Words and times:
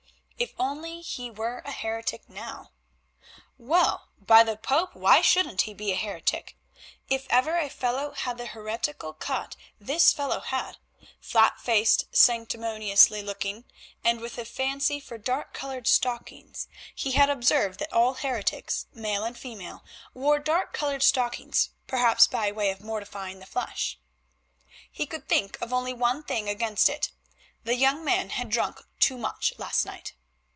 If 0.41 0.55
only 0.57 1.01
he 1.01 1.29
were 1.29 1.59
a 1.65 1.71
heretic 1.71 2.27
now! 2.27 2.71
Well, 3.59 4.07
by 4.17 4.43
the 4.43 4.57
Pope 4.57 4.95
why 4.95 5.21
shouldn't 5.21 5.61
he 5.63 5.73
be 5.75 5.91
a 5.91 5.95
heretic? 5.95 6.57
If 7.07 7.27
ever 7.29 7.57
a 7.59 7.69
fellow 7.69 8.13
had 8.13 8.39
the 8.39 8.47
heretical 8.47 9.13
cut 9.13 9.55
this 9.79 10.11
fellow 10.11 10.39
had; 10.39 10.77
flat 11.19 11.59
faced, 11.61 12.05
sanctimonious 12.11 13.11
looking, 13.11 13.65
and 14.03 14.19
with 14.19 14.39
a 14.39 14.45
fancy 14.45 14.99
for 14.99 15.19
dark 15.19 15.53
coloured 15.53 15.85
stockings—he 15.85 17.11
had 17.11 17.29
observed 17.29 17.77
that 17.77 17.93
all 17.93 18.15
heretics, 18.15 18.87
male 18.95 19.23
and 19.23 19.37
female, 19.37 19.83
wore 20.15 20.39
dark 20.39 20.73
coloured 20.73 21.03
stockings, 21.03 21.69
perhaps 21.85 22.25
by 22.25 22.51
way 22.51 22.71
of 22.71 22.81
mortifying 22.81 23.37
the 23.37 23.45
flesh. 23.45 23.99
He 24.91 25.05
could 25.05 25.27
think 25.29 25.61
of 25.61 25.71
only 25.71 25.93
one 25.93 26.23
thing 26.23 26.49
against 26.49 26.89
it, 26.89 27.11
the 27.63 27.75
young 27.75 28.03
man 28.03 28.31
had 28.31 28.49
drunk 28.49 28.81
too 28.99 29.19
much 29.19 29.53
last 29.59 29.85
night. 29.85 30.15